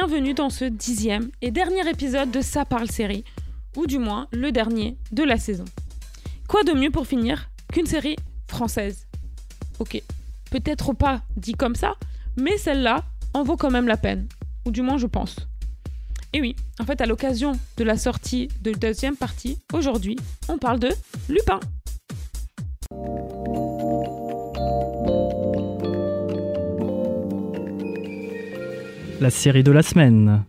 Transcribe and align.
bienvenue 0.00 0.32
dans 0.32 0.48
ce 0.48 0.64
dixième 0.64 1.28
et 1.42 1.50
dernier 1.50 1.90
épisode 1.90 2.30
de 2.30 2.40
Ça 2.40 2.64
parle 2.64 2.88
série, 2.88 3.24
ou 3.76 3.88
du 3.88 3.98
moins 3.98 4.28
le 4.30 4.52
dernier 4.52 4.96
de 5.10 5.24
la 5.24 5.38
saison. 5.38 5.64
Quoi 6.46 6.62
de 6.62 6.70
mieux 6.70 6.92
pour 6.92 7.04
finir 7.04 7.50
qu'une 7.72 7.84
série 7.84 8.14
française? 8.46 9.08
Ok, 9.80 10.00
peut-être 10.52 10.92
pas 10.92 11.22
dit 11.36 11.54
comme 11.54 11.74
ça, 11.74 11.96
mais 12.36 12.58
celle-là 12.58 13.02
en 13.34 13.42
vaut 13.42 13.56
quand 13.56 13.72
même 13.72 13.88
la 13.88 13.96
peine, 13.96 14.28
ou 14.64 14.70
du 14.70 14.82
moins 14.82 14.98
je 14.98 15.08
pense. 15.08 15.34
Et 16.32 16.40
oui, 16.40 16.54
en 16.78 16.84
fait 16.84 17.00
à 17.00 17.06
l'occasion 17.06 17.58
de 17.76 17.82
la 17.82 17.98
sortie 17.98 18.46
de 18.62 18.70
la 18.70 18.76
deuxième 18.78 19.16
partie, 19.16 19.58
aujourd'hui, 19.72 20.14
on 20.48 20.58
parle 20.58 20.78
de 20.78 20.90
Lupin. 21.28 21.58
La 29.20 29.30
série 29.30 29.64
de 29.64 29.72
la 29.72 29.82
semaine. 29.82 30.44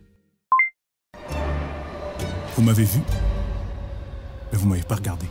Vous 2.54 2.62
m'avez 2.62 2.84
vu, 2.84 3.00
mais 4.52 4.58
vous 4.58 4.68
m'avez 4.68 4.84
pas 4.84 4.94
regardé. 4.94 5.26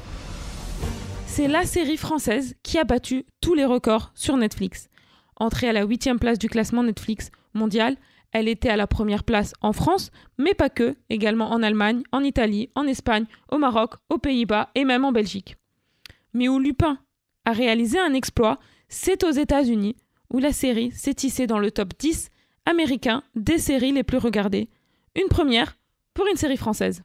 C'est 1.26 1.48
la 1.48 1.64
série 1.64 1.96
française 1.96 2.56
qui 2.64 2.78
a 2.78 2.84
battu 2.84 3.26
tous 3.40 3.54
les 3.54 3.64
records 3.64 4.12
sur 4.14 4.36
Netflix. 4.36 4.90
Entrée 5.38 5.70
à 5.70 5.74
la 5.74 5.86
huitième 5.86 6.20
place 6.20 6.38
du 6.38 6.50
classement 6.50 6.84
Netflix 6.84 7.32
mondial, 7.54 7.96
elle 8.34 8.50
était 8.50 8.68
à 8.68 8.76
la 8.76 8.88
première 8.88 9.24
place 9.24 9.54
en 9.62 9.72
France, 9.72 10.12
mais 10.38 10.54
pas 10.54 10.70
que, 10.70 10.98
également 11.10 11.52
en 11.52 11.64
Allemagne, 11.64 12.04
en 12.12 12.26
Italie, 12.26 12.70
en 12.76 12.88
Espagne, 12.88 13.26
au 13.54 13.58
Maroc, 13.58 13.94
aux 14.10 14.18
Pays-Bas 14.18 14.70
et 14.76 14.84
même 14.84 15.06
en 15.06 15.14
Belgique. 15.14 15.56
Mais 16.34 16.50
où 16.50 16.60
Lupin 16.60 17.00
a 17.46 17.54
réalisé 17.54 18.00
un 18.00 18.14
exploit, 18.14 18.60
c'est 18.90 19.24
aux 19.24 19.32
États-Unis, 19.32 19.96
où 20.30 20.40
la 20.40 20.52
série 20.52 20.92
s'est 20.92 21.14
tissée 21.14 21.48
dans 21.48 21.60
le 21.60 21.72
top 21.72 21.94
10 21.98 22.32
américain 22.70 23.24
des 23.36 23.58
séries 23.58 23.92
les 23.92 24.04
plus 24.04 24.20
regardées. 24.20 24.70
Une 25.20 25.28
première 25.28 25.78
pour 26.14 26.28
une 26.28 26.38
série 26.38 26.58
française. 26.58 27.04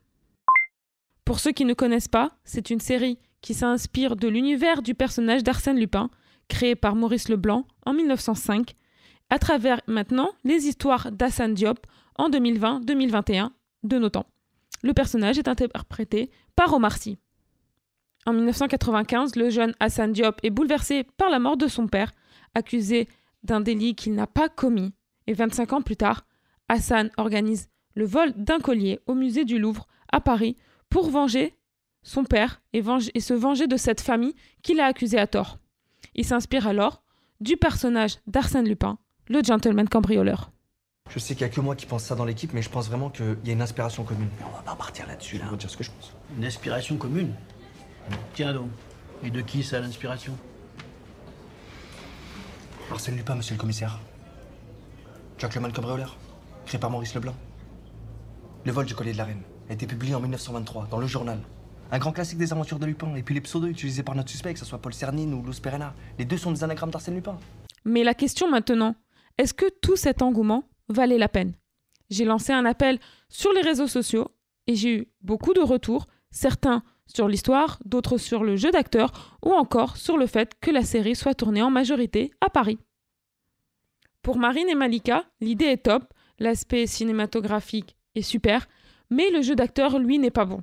Pour 1.25 1.41
ceux 1.41 1.53
qui 1.53 1.65
ne 1.65 1.73
connaissent 1.73 2.09
pas, 2.09 2.37
c'est 2.45 2.69
une 2.69 2.81
série 2.81 3.19
qui 3.41 3.55
s'inspire 3.55 4.15
de 4.17 4.29
l'univers 4.29 4.83
du 4.83 4.95
personnage 4.95 5.42
d'Arsène 5.42 5.79
Lupin, 5.79 6.11
créé 6.48 6.75
par 6.75 6.95
Maurice 6.95 7.31
Leblanc 7.31 7.67
en 7.87 7.95
1905, 7.95 8.75
à 9.31 9.39
travers 9.39 9.81
maintenant 9.87 10.31
les 10.45 10.67
histoires 10.67 11.11
d'Hassan 11.11 11.55
Diop 11.55 11.87
en 12.17 12.29
2020-2021 12.29 13.48
de 13.85 13.98
nos 13.98 14.11
temps. 14.11 14.27
Le 14.83 14.92
personnage 14.92 15.39
est 15.39 15.48
interprété 15.48 16.31
par 16.57 16.75
Omar 16.75 16.98
Sy. 16.98 17.17
En 18.27 18.35
1995, 18.35 19.37
le 19.37 19.48
jeune 19.48 19.75
Hassan 19.81 20.12
Diop 20.12 20.41
est 20.42 20.51
bouleversé 20.51 21.05
par 21.17 21.31
la 21.31 21.39
mort 21.39 21.57
de 21.57 21.69
son 21.69 21.87
père, 21.87 22.12
accusé 22.55 23.09
d'un 23.42 23.61
délit 23.61 23.95
qu'il 23.95 24.15
n'a 24.15 24.27
pas 24.27 24.51
commis 24.51 24.92
et 25.27 25.33
25 25.33 25.72
ans 25.72 25.83
plus 25.83 25.97
tard, 25.97 26.27
Hassan 26.69 27.11
organise 27.17 27.69
le 27.94 28.06
vol 28.06 28.33
d'un 28.36 28.58
collier 28.58 29.00
au 29.06 29.14
musée 29.14 29.44
du 29.44 29.58
Louvre 29.58 29.86
à 30.11 30.20
Paris 30.20 30.56
pour 30.89 31.11
venger 31.11 31.55
son 32.03 32.25
père 32.25 32.62
et, 32.72 32.83
et 33.14 33.20
se 33.20 33.34
venger 33.34 33.67
de 33.67 33.77
cette 33.77 34.00
famille 34.00 34.34
qu'il 34.62 34.80
a 34.80 34.86
accusé 34.86 35.19
à 35.19 35.27
tort. 35.27 35.58
Il 36.14 36.25
s'inspire 36.25 36.67
alors 36.67 37.02
du 37.41 37.56
personnage 37.56 38.19
d'Arsène 38.27 38.69
Lupin, 38.69 38.98
le 39.28 39.42
gentleman 39.42 39.89
cambrioleur. 39.89 40.50
Je 41.11 41.19
sais 41.19 41.34
qu'il 41.34 41.47
n'y 41.47 41.52
a 41.52 41.55
que 41.55 41.61
moi 41.61 41.77
qui 41.77 41.86
pense 41.86 42.05
ça 42.05 42.14
dans 42.14 42.25
l'équipe, 42.25 42.52
mais 42.55 42.62
je 42.62 42.70
pense 42.70 42.89
vraiment 42.89 43.11
qu'il 43.11 43.36
y 43.45 43.50
a 43.50 43.52
une 43.52 43.62
inspiration 43.62 44.05
commune. 44.05 44.28
Mais 44.39 44.47
on 44.50 44.56
va 44.56 44.62
pas 44.62 44.75
partir 44.75 45.06
là-dessus, 45.06 45.36
là. 45.39 45.45
Je 45.47 45.50
vais 45.50 45.56
dire 45.56 45.70
ce 45.70 45.77
que 45.77 45.84
je 45.84 45.91
pense. 45.91 46.12
Une 46.36 46.45
inspiration 46.45 46.97
commune 46.97 47.34
Tiens 48.34 48.52
donc. 48.52 48.69
Et 49.22 49.30
de 49.30 49.41
qui 49.41 49.62
ça, 49.62 49.80
l'inspiration? 49.80 50.36
Arsène 52.91 53.17
Lupin, 53.17 53.34
monsieur 53.34 53.55
le 53.55 53.61
commissaire. 53.61 53.98
Créé 55.48 56.80
par 56.80 56.91
Maurice 56.91 57.14
Leblanc. 57.14 57.35
Le 58.64 58.73
vol 58.73 58.86
du 58.86 58.95
collier 58.95 59.13
de 59.13 59.19
la 59.19 59.24
reine 59.24 59.42
a 59.69 59.74
été 59.74 59.86
publié 59.86 60.14
en 60.14 60.20
1923 60.20 60.89
dans 60.91 60.98
le 60.98 61.07
journal. 61.07 61.39
Un 61.92 61.98
grand 61.98 62.13
classique 62.13 62.39
des 62.39 62.52
aventures 62.52 62.79
de 62.79 62.86
Lupin, 62.86 63.14
et 63.14 63.23
puis 63.23 63.35
les 63.35 63.42
pseudos 63.42 63.69
utilisés 63.69 64.02
par 64.02 64.14
notre 64.14 64.30
suspect, 64.30 64.55
que 64.55 64.58
ce 64.58 64.64
soit 64.64 64.79
Paul 64.79 64.95
Cernine 64.95 65.35
ou 65.35 65.42
Luz 65.42 65.61
Perena. 65.61 65.95
Les 66.19 66.24
deux 66.24 66.39
sont 66.39 66.51
des 66.51 66.64
anagrammes 66.64 66.91
d'Arsène 66.91 67.14
Lupin. 67.14 67.39
Mais 67.85 68.05
la 68.05 68.14
question 68.14 68.51
maintenant, 68.51 68.95
est-ce 69.36 69.52
que 69.52 69.67
tout 69.83 69.96
cet 69.96 70.23
engouement 70.23 70.64
valait 70.89 71.19
la 71.19 71.29
peine? 71.29 71.52
J'ai 72.08 72.24
lancé 72.24 72.52
un 72.52 72.64
appel 72.64 72.98
sur 73.29 73.52
les 73.52 73.61
réseaux 73.61 73.86
sociaux 73.86 74.30
et 74.67 74.77
j'ai 74.77 74.96
eu 74.96 75.08
beaucoup 75.20 75.52
de 75.52 75.61
retours, 75.61 76.07
certains 76.30 76.83
sur 77.07 77.29
l'histoire, 77.29 77.79
d'autres 77.85 78.17
sur 78.17 78.45
le 78.45 78.57
jeu 78.57 78.70
d'acteur 78.70 79.39
ou 79.45 79.52
encore 79.52 79.98
sur 79.98 80.17
le 80.17 80.27
fait 80.27 80.58
que 80.61 80.70
la 80.70 80.83
série 80.83 81.14
soit 81.14 81.35
tournée 81.35 81.63
en 81.63 81.70
majorité 81.70 82.30
à 82.40 82.48
Paris. 82.48 82.79
Pour 84.24 84.39
Marine 84.39 84.70
et 84.70 84.74
Malika, 84.74 85.27
l'idée 85.42 85.67
est 85.67 85.85
top, 85.85 86.02
l'aspect 86.39 86.86
cinématographique 86.86 87.95
est 88.14 88.23
super, 88.23 88.67
mais 89.11 89.29
le 89.29 89.42
jeu 89.42 89.55
d'acteur, 89.55 89.98
lui, 89.98 90.18
n'est 90.18 90.30
pas 90.30 90.46
bon. 90.46 90.62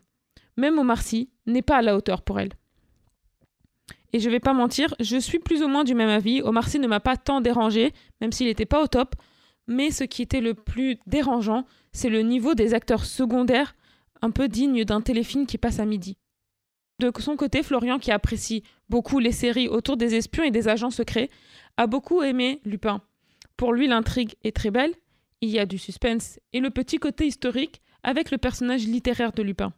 Même 0.57 0.79
Omar 0.79 1.03
Sy 1.03 1.29
n'est 1.45 1.61
pas 1.61 1.77
à 1.77 1.81
la 1.83 1.95
hauteur 1.95 2.23
pour 2.23 2.39
elle. 2.39 2.53
Et 4.13 4.19
je 4.19 4.31
vais 4.31 4.39
pas 4.39 4.53
mentir, 4.53 4.95
je 4.99 5.17
suis 5.17 5.37
plus 5.37 5.61
ou 5.61 5.67
moins 5.67 5.83
du 5.83 5.93
même 5.93 6.09
avis. 6.09 6.41
Omar 6.41 6.67
Sy 6.67 6.79
ne 6.79 6.87
m'a 6.87 6.99
pas 6.99 7.17
tant 7.17 7.39
dérangé, 7.39 7.93
même 8.19 8.31
s'il 8.31 8.47
n'était 8.47 8.65
pas 8.65 8.81
au 8.81 8.87
top. 8.87 9.13
Mais 9.67 9.91
ce 9.91 10.05
qui 10.05 10.23
était 10.23 10.41
le 10.41 10.55
plus 10.55 10.97
dérangeant, 11.05 11.65
c'est 11.91 12.09
le 12.09 12.23
niveau 12.23 12.55
des 12.55 12.73
acteurs 12.73 13.05
secondaires, 13.05 13.75
un 14.23 14.31
peu 14.31 14.47
digne 14.47 14.85
d'un 14.85 15.01
téléfilm 15.01 15.45
qui 15.45 15.59
passe 15.59 15.79
à 15.79 15.85
midi. 15.85 16.17
De 16.97 17.11
son 17.19 17.35
côté, 17.35 17.61
Florian, 17.61 17.99
qui 17.99 18.11
apprécie 18.11 18.63
beaucoup 18.89 19.19
les 19.19 19.31
séries 19.31 19.67
autour 19.67 19.97
des 19.97 20.15
espions 20.15 20.43
et 20.43 20.51
des 20.51 20.67
agents 20.67 20.89
secrets, 20.89 21.29
a 21.77 21.85
beaucoup 21.85 22.23
aimé 22.23 22.59
Lupin. 22.65 23.03
Pour 23.61 23.73
lui, 23.73 23.85
l'intrigue 23.85 24.33
est 24.43 24.55
très 24.55 24.71
belle, 24.71 24.95
il 25.41 25.49
y 25.49 25.59
a 25.59 25.67
du 25.67 25.77
suspense 25.77 26.39
et 26.51 26.59
le 26.59 26.71
petit 26.71 26.97
côté 26.97 27.27
historique 27.27 27.83
avec 28.01 28.31
le 28.31 28.39
personnage 28.39 28.87
littéraire 28.87 29.33
de 29.33 29.43
Lupin. 29.43 29.71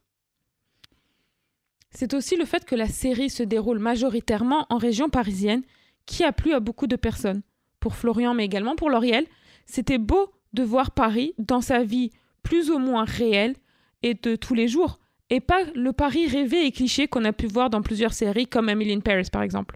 C'est 1.92 2.14
aussi 2.14 2.38
le 2.38 2.46
fait 2.46 2.64
que 2.64 2.76
la 2.76 2.88
série 2.88 3.30
se 3.30 3.44
déroule 3.44 3.80
majoritairement 3.80 4.68
en 4.70 4.78
région 4.78 5.10
parisienne 5.10 5.64
qui 6.06 6.24
a 6.24 6.32
plu 6.32 6.54
à 6.54 6.62
beaucoup 6.62 6.88
de 6.88 6.96
personnes. 6.96 7.42
Pour 7.82 7.96
Florian, 7.96 8.34
mais 8.34 8.46
également 8.46 8.78
pour 8.78 8.90
Lauriel, 8.90 9.26
c'était 9.66 9.98
beau 9.98 10.32
de 10.54 10.64
voir 10.64 10.92
Paris 10.92 11.34
dans 11.38 11.60
sa 11.60 11.84
vie 11.84 12.12
plus 12.42 12.72
ou 12.72 12.80
moins 12.80 13.04
réelle 13.04 13.58
et 14.02 14.14
de 14.14 14.38
tous 14.38 14.54
les 14.54 14.70
jours, 14.70 15.02
et 15.30 15.42
pas 15.42 15.66
le 15.76 15.92
Paris 15.92 16.28
rêvé 16.28 16.66
et 16.66 16.72
cliché 16.72 17.10
qu'on 17.10 17.26
a 17.26 17.34
pu 17.34 17.48
voir 17.48 17.70
dans 17.70 17.82
plusieurs 17.82 18.14
séries 18.14 18.48
comme 18.48 18.70
Emily 18.70 18.94
in 18.94 19.02
Paris 19.02 19.28
par 19.30 19.42
exemple. 19.42 19.76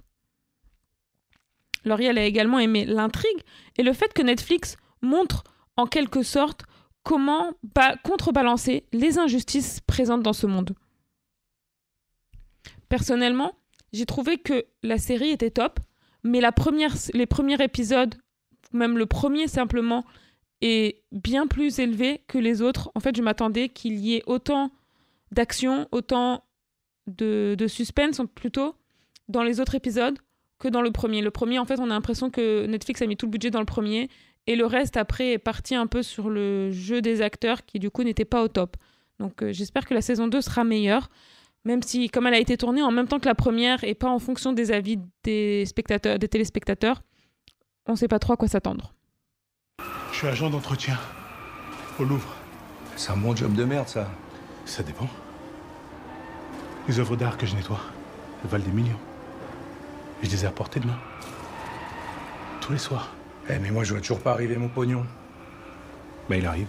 L'Oriel 1.88 2.18
a 2.18 2.26
également 2.26 2.60
aimé 2.60 2.86
l'intrigue 2.86 3.42
et 3.78 3.84
le 3.84 3.94
fait 3.94 4.14
que 4.14 4.22
Netflix 4.22 4.78
montre 5.02 5.44
en 5.76 5.86
quelque 5.88 6.24
sorte 6.24 6.64
comment 7.04 7.54
contrebalancer 8.04 8.86
les 8.92 9.18
injustices 9.18 9.80
présentes 9.82 10.24
dans 10.24 10.34
ce 10.34 10.46
monde. 10.46 10.76
Personnellement, 12.90 13.54
j'ai 13.94 14.06
trouvé 14.06 14.38
que 14.38 14.66
la 14.84 14.98
série 14.98 15.30
était 15.30 15.52
top, 15.52 15.80
mais 16.24 16.42
la 16.42 16.52
première, 16.52 16.94
les 17.14 17.26
premiers 17.26 17.62
épisodes, 17.64 18.16
même 18.74 18.98
le 18.98 19.06
premier 19.06 19.48
simplement, 19.48 20.06
est 20.62 21.04
bien 21.12 21.48
plus 21.48 21.80
élevé 21.80 22.24
que 22.28 22.38
les 22.38 22.62
autres. 22.62 22.92
En 22.96 23.00
fait, 23.00 23.16
je 23.16 23.22
m'attendais 23.22 23.70
qu'il 23.70 23.98
y 24.00 24.16
ait 24.16 24.24
autant 24.26 24.72
d'action, 25.32 25.88
autant 25.92 26.44
de, 27.06 27.56
de 27.58 27.68
suspense 27.68 28.22
plutôt 28.36 28.76
dans 29.30 29.44
les 29.44 29.60
autres 29.62 29.76
épisodes 29.76 30.18
que 30.60 30.68
dans 30.68 30.82
le 30.82 30.92
premier. 30.92 31.22
Le 31.22 31.32
premier, 31.32 31.60
en 31.60 31.66
fait, 31.66 31.80
on 31.80 31.86
a 31.86 31.94
l'impression 31.94 32.30
que 32.30 32.66
Netflix 32.66 33.02
a 33.02 33.06
mis 33.06 33.18
tout 33.18 33.26
le 33.26 33.32
budget 33.32 33.52
dans 33.52 33.60
le 33.60 33.66
premier 33.66 34.10
et 34.48 34.56
le 34.56 34.66
reste, 34.66 34.96
après, 34.96 35.34
est 35.34 35.38
parti 35.38 35.76
un 35.76 35.88
peu 35.88 36.02
sur 36.02 36.30
le 36.30 36.72
jeu 36.72 37.02
des 37.02 37.22
acteurs 37.22 37.66
qui, 37.66 37.80
du 37.80 37.92
coup, 37.92 38.04
n'était 38.04 38.26
pas 38.26 38.42
au 38.42 38.48
top. 38.48 38.78
Donc, 39.20 39.44
euh, 39.44 39.52
j'espère 39.52 39.86
que 39.86 39.94
la 39.94 40.02
saison 40.02 40.28
2 40.28 40.42
sera 40.42 40.64
meilleure, 40.64 41.10
même 41.66 41.84
si, 41.84 42.10
comme 42.10 42.28
elle 42.28 42.34
a 42.34 42.40
été 42.40 42.56
tournée 42.56 42.82
en 42.82 42.92
même 42.92 43.08
temps 43.08 43.20
que 43.20 43.26
la 43.26 43.36
première 43.36 43.84
et 43.84 43.94
pas 43.94 44.10
en 44.10 44.20
fonction 44.20 44.54
des 44.54 44.72
avis 44.72 45.00
des, 45.24 45.66
spectateurs, 45.66 46.18
des 46.18 46.30
téléspectateurs, 46.30 47.02
on 47.88 47.94
ne 47.94 47.98
sait 47.98 48.08
pas 48.08 48.20
trop 48.20 48.34
à 48.34 48.38
quoi 48.38 48.48
s'attendre. 48.48 48.94
Je 50.14 50.18
suis 50.18 50.28
agent 50.28 50.50
d'entretien 50.50 50.98
au 52.00 52.06
Louvre. 52.06 52.34
C'est 52.96 53.12
un 53.12 53.18
bon 53.18 53.36
job 53.36 53.54
de 53.54 53.66
merde, 53.66 53.88
ça. 53.88 54.10
Ça 54.66 54.82
dépend. 54.82 55.08
Les 56.88 57.00
œuvres 57.00 57.18
d'art 57.18 57.38
que 57.38 57.46
je 57.46 57.56
nettoie, 57.56 57.82
elles 58.44 58.50
valent 58.50 58.64
des 58.64 58.72
millions. 58.72 59.00
Je 60.22 60.30
les 60.30 60.44
ai 60.44 60.48
apportés 60.48 60.80
demain. 60.80 60.98
Tous 62.62 62.72
les 62.72 62.78
soirs. 62.78 63.14
Eh, 63.50 63.60
mais 63.60 63.72
moi, 63.72 63.84
je 63.84 63.94
vois 63.94 64.02
toujours 64.02 64.20
pas 64.20 64.32
arriver 64.32 64.58
mon 64.58 64.70
pognon. 64.70 65.06
Bah, 66.30 66.36
il 66.36 66.46
arrive. 66.46 66.68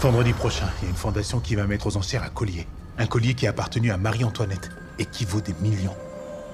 Vendredi 0.00 0.32
prochain, 0.32 0.66
il 0.80 0.84
y 0.84 0.86
a 0.86 0.90
une 0.90 0.96
fondation 0.96 1.40
qui 1.40 1.54
va 1.54 1.66
mettre 1.66 1.86
aux 1.86 1.96
enchères 1.96 2.22
un 2.22 2.30
collier. 2.30 2.66
Un 2.98 3.06
collier 3.06 3.34
qui 3.34 3.46
a 3.46 3.50
appartenu 3.50 3.90
à 3.90 3.96
Marie-Antoinette 3.96 4.70
et 4.98 5.06
qui 5.06 5.24
vaut 5.24 5.40
des 5.40 5.54
millions. 5.60 5.96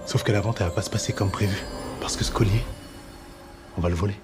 Sauf 0.05 0.23
que 0.23 0.33
la 0.33 0.41
vente, 0.41 0.61
elle 0.61 0.69
va 0.69 0.73
pas 0.73 0.83
se 0.83 0.91
passer 0.91 1.13
comme 1.13 1.31
prévu. 1.31 1.57
Parce 2.01 2.17
que 2.17 2.25
ce 2.25 2.31
collier, 2.31 2.63
on 3.77 3.81
va 3.81 3.89
le 3.89 3.95
voler. 3.95 4.15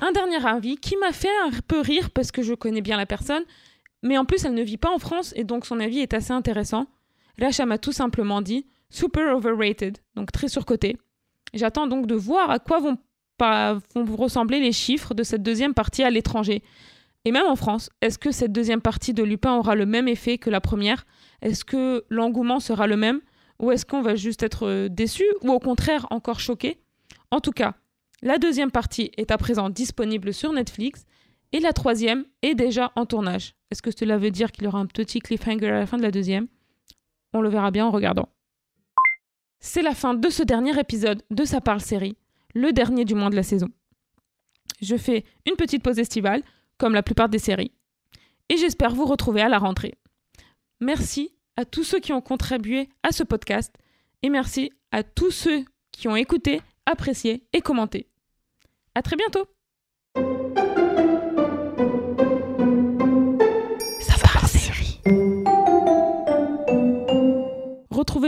Un 0.00 0.12
dernier 0.12 0.44
avis 0.46 0.76
qui 0.76 0.96
m'a 0.96 1.12
fait 1.12 1.28
un 1.44 1.50
peu 1.66 1.80
rire 1.80 2.10
parce 2.10 2.32
que 2.32 2.42
je 2.42 2.54
connais 2.54 2.80
bien 2.80 2.96
la 2.96 3.04
personne, 3.04 3.42
mais 4.02 4.16
en 4.16 4.24
plus 4.24 4.44
elle 4.46 4.54
ne 4.54 4.62
vit 4.62 4.78
pas 4.78 4.90
en 4.90 4.98
France 4.98 5.34
et 5.36 5.44
donc 5.44 5.66
son 5.66 5.78
avis 5.78 5.98
est 5.98 6.14
assez 6.14 6.32
intéressant. 6.32 6.86
Racha 7.38 7.66
m'a 7.66 7.76
tout 7.76 7.92
simplement 7.92 8.40
dit 8.40 8.66
super 8.90 9.34
overrated, 9.34 9.98
donc 10.14 10.32
très 10.32 10.48
surcoté. 10.48 10.96
J'attends 11.54 11.86
donc 11.86 12.06
de 12.06 12.14
voir 12.14 12.50
à 12.50 12.58
quoi 12.58 12.80
vont, 12.80 12.98
vont 13.94 14.16
ressembler 14.16 14.60
les 14.60 14.72
chiffres 14.72 15.14
de 15.14 15.22
cette 15.22 15.42
deuxième 15.42 15.74
partie 15.74 16.02
à 16.02 16.10
l'étranger. 16.10 16.62
Et 17.24 17.32
même 17.32 17.46
en 17.46 17.56
France, 17.56 17.90
est-ce 18.00 18.18
que 18.18 18.30
cette 18.30 18.52
deuxième 18.52 18.80
partie 18.80 19.12
de 19.12 19.22
Lupin 19.22 19.56
aura 19.56 19.74
le 19.74 19.86
même 19.86 20.08
effet 20.08 20.38
que 20.38 20.50
la 20.50 20.60
première? 20.60 21.06
Est-ce 21.42 21.64
que 21.64 22.04
l'engouement 22.08 22.60
sera 22.60 22.86
le 22.86 22.96
même? 22.96 23.20
Ou 23.58 23.72
est-ce 23.72 23.84
qu'on 23.84 24.00
va 24.00 24.14
juste 24.14 24.42
être 24.42 24.66
euh, 24.66 24.88
déçu 24.88 25.24
Ou 25.42 25.50
au 25.50 25.58
contraire 25.58 26.06
encore 26.10 26.40
choqué? 26.40 26.80
En 27.30 27.40
tout 27.40 27.52
cas, 27.52 27.74
la 28.22 28.38
deuxième 28.38 28.70
partie 28.70 29.10
est 29.18 29.30
à 29.30 29.36
présent 29.36 29.68
disponible 29.68 30.32
sur 30.32 30.52
Netflix 30.52 31.04
et 31.52 31.60
la 31.60 31.72
troisième 31.72 32.24
est 32.42 32.54
déjà 32.54 32.90
en 32.96 33.04
tournage. 33.04 33.54
Est-ce 33.70 33.82
que 33.82 33.90
cela 33.90 34.16
veut 34.16 34.30
dire 34.30 34.50
qu'il 34.50 34.64
y 34.64 34.66
aura 34.66 34.78
un 34.78 34.86
petit 34.86 35.20
cliffhanger 35.20 35.68
à 35.68 35.80
la 35.80 35.86
fin 35.86 35.98
de 35.98 36.02
la 36.02 36.10
deuxième? 36.10 36.46
On 37.34 37.42
le 37.42 37.50
verra 37.50 37.70
bien 37.70 37.86
en 37.86 37.90
regardant. 37.90 38.28
C'est 39.60 39.82
la 39.82 39.94
fin 39.94 40.14
de 40.14 40.30
ce 40.30 40.42
dernier 40.42 40.78
épisode 40.80 41.22
de 41.30 41.44
Sa 41.44 41.60
parle 41.60 41.82
série, 41.82 42.16
le 42.54 42.72
dernier 42.72 43.04
du 43.04 43.14
mois 43.14 43.28
de 43.28 43.36
la 43.36 43.42
saison. 43.42 43.68
Je 44.80 44.96
fais 44.96 45.24
une 45.46 45.56
petite 45.56 45.82
pause 45.82 45.98
estivale 45.98 46.42
comme 46.78 46.94
la 46.94 47.02
plupart 47.02 47.28
des 47.28 47.38
séries. 47.38 47.72
Et 48.48 48.56
j'espère 48.56 48.94
vous 48.94 49.04
retrouver 49.04 49.42
à 49.42 49.50
la 49.50 49.58
rentrée. 49.58 49.94
Merci 50.80 51.36
à 51.56 51.66
tous 51.66 51.84
ceux 51.84 52.00
qui 52.00 52.14
ont 52.14 52.22
contribué 52.22 52.88
à 53.02 53.12
ce 53.12 53.22
podcast 53.22 53.74
et 54.22 54.30
merci 54.30 54.72
à 54.92 55.02
tous 55.02 55.30
ceux 55.30 55.66
qui 55.92 56.08
ont 56.08 56.16
écouté, 56.16 56.62
apprécié 56.86 57.44
et 57.52 57.60
commenté. 57.60 58.08
À 58.94 59.02
très 59.02 59.16
bientôt. 59.16 59.46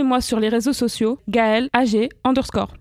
Retrouvez-moi 0.02 0.20
sur 0.20 0.40
les 0.40 0.48
réseaux 0.48 0.72
sociaux 0.72 1.20
Gaël 1.28 1.68
AG 1.72 2.08
underscore. 2.24 2.74